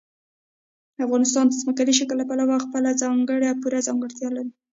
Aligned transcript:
افغانستان 1.05 1.45
د 1.47 1.53
ځمکني 1.61 1.93
شکل 1.99 2.15
له 2.19 2.25
پلوه 2.29 2.57
خپله 2.65 2.89
ځانګړې 3.01 3.47
او 3.49 3.57
پوره 3.61 3.79
ځانګړتیا 3.87 4.29
لري. 4.35 4.51